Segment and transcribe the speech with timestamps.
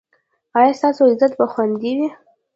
[0.57, 2.07] ایا ستاسو عزت به خوندي وي؟